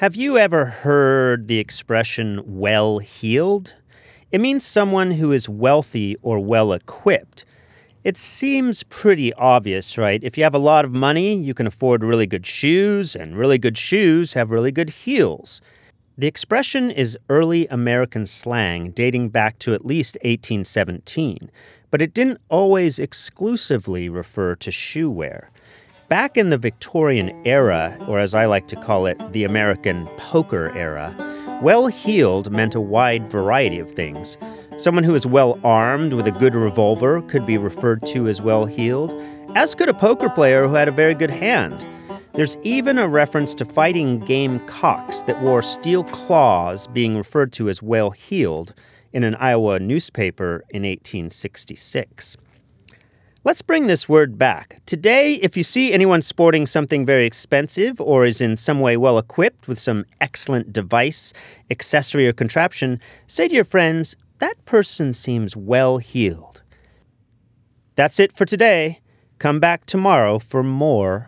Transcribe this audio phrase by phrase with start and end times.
[0.00, 3.72] Have you ever heard the expression well heeled?
[4.30, 7.46] It means someone who is wealthy or well equipped.
[8.04, 10.22] It seems pretty obvious, right?
[10.22, 13.56] If you have a lot of money, you can afford really good shoes, and really
[13.56, 15.62] good shoes have really good heels.
[16.18, 21.50] The expression is early American slang dating back to at least 1817,
[21.90, 25.50] but it didn't always exclusively refer to shoe wear.
[26.08, 30.70] Back in the Victorian era, or as I like to call it, the American poker
[30.76, 31.12] era,
[31.60, 34.38] well heeled meant a wide variety of things.
[34.76, 38.66] Someone who is well armed with a good revolver could be referred to as well
[38.66, 39.20] heeled,
[39.56, 41.84] as could a poker player who had a very good hand.
[42.34, 47.68] There's even a reference to fighting game cocks that wore steel claws being referred to
[47.68, 48.74] as well heeled
[49.12, 52.36] in an Iowa newspaper in 1866.
[53.46, 54.80] Let's bring this word back.
[54.86, 59.18] Today, if you see anyone sporting something very expensive or is in some way well
[59.18, 61.32] equipped with some excellent device,
[61.70, 66.62] accessory, or contraption, say to your friends, that person seems well heeled.
[67.94, 68.98] That's it for today.
[69.38, 71.20] Come back tomorrow for more